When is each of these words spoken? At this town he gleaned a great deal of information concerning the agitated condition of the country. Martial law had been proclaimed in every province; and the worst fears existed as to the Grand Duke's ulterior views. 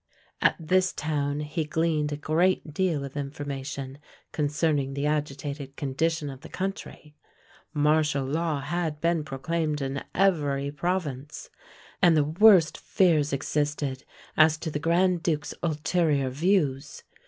At 0.41 0.55
this 0.59 0.93
town 0.93 1.41
he 1.41 1.63
gleaned 1.63 2.11
a 2.11 2.15
great 2.17 2.73
deal 2.73 3.05
of 3.05 3.15
information 3.15 3.99
concerning 4.31 4.95
the 4.95 5.05
agitated 5.05 5.75
condition 5.75 6.31
of 6.31 6.41
the 6.41 6.49
country. 6.49 7.13
Martial 7.71 8.25
law 8.25 8.61
had 8.61 8.99
been 8.99 9.23
proclaimed 9.23 9.79
in 9.79 10.03
every 10.15 10.71
province; 10.71 11.51
and 12.01 12.17
the 12.17 12.23
worst 12.23 12.79
fears 12.79 13.31
existed 13.31 14.03
as 14.35 14.57
to 14.57 14.71
the 14.71 14.79
Grand 14.79 15.21
Duke's 15.21 15.53
ulterior 15.61 16.31
views. 16.31 17.03